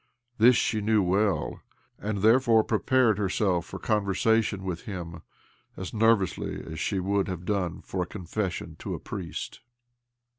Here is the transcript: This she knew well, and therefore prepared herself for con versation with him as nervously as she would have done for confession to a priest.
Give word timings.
This 0.39 0.55
she 0.55 0.81
knew 0.81 1.03
well, 1.03 1.61
and 1.99 2.23
therefore 2.23 2.63
prepared 2.63 3.19
herself 3.19 3.67
for 3.67 3.77
con 3.77 4.03
versation 4.03 4.61
with 4.61 4.85
him 4.85 5.21
as 5.77 5.93
nervously 5.93 6.59
as 6.65 6.79
she 6.79 6.99
would 6.99 7.27
have 7.27 7.45
done 7.45 7.83
for 7.83 8.03
confession 8.07 8.75
to 8.79 8.95
a 8.95 8.99
priest. 8.99 9.59